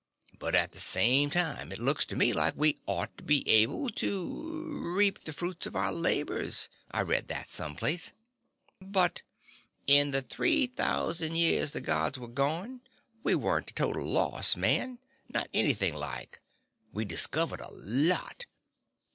But 0.39 0.55
at 0.55 0.71
the 0.71 0.79
same 0.79 1.29
time, 1.29 1.71
it 1.71 1.77
looks 1.77 2.05
to 2.05 2.15
me 2.15 2.33
like 2.33 2.55
we 2.57 2.75
ought 2.87 3.15
to 3.19 3.23
be 3.23 3.47
able 3.47 3.87
to 3.91 4.95
reap 4.95 5.23
the 5.25 5.31
fruits 5.31 5.67
of 5.67 5.75
our 5.75 5.93
labors. 5.93 6.69
I 6.89 7.01
read 7.01 7.27
that 7.27 7.51
some 7.51 7.75
place." 7.75 8.11
"But" 8.79 9.21
"In 9.85 10.09
the 10.09 10.23
three 10.23 10.65
thousand 10.65 11.35
years 11.35 11.73
the 11.73 11.81
Gods 11.81 12.17
were 12.17 12.27
gone, 12.27 12.81
we 13.21 13.35
weren't 13.35 13.69
a 13.69 13.73
total 13.75 14.09
loss, 14.09 14.55
man. 14.57 14.97
Not 15.29 15.49
anything 15.53 15.93
like. 15.93 16.39
We 16.91 17.05
discovered 17.05 17.61
a 17.61 17.69
lot. 17.71 18.47